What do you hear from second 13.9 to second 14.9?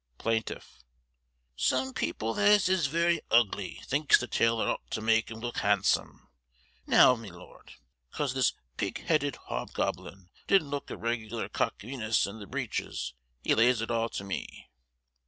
all to me.